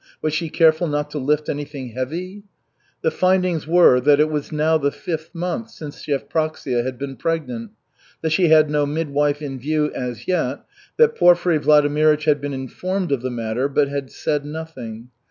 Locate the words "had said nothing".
13.89-15.09